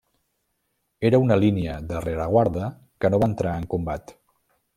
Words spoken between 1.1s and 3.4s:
una línia de rereguarda que no va